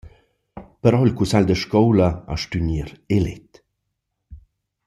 Però 0.83 0.99
il 1.07 1.13
cussagl 1.19 1.47
da 1.49 1.57
scoula 1.63 2.09
ha 2.29 2.35
stuvü 2.43 2.59
gnir 2.63 2.89
elet. 3.17 3.51